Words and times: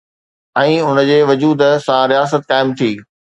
۽ 0.61 0.71
ان 0.93 1.01
جي 1.09 1.17
وجود 1.33 1.61
سان 1.85 2.01
رياست 2.13 2.41
قائم 2.55 2.73
ٿي. 2.83 2.91